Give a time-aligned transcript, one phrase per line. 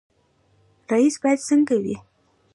[0.91, 1.95] رئیس باید څنګه وي؟